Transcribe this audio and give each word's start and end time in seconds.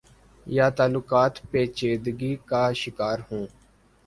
یا 0.47 0.67
تعلقات 0.69 1.33
پیچیدگی 1.51 2.33
کا 2.49 2.63
شکار 2.75 3.17
ہوں۔۔ 3.27 3.45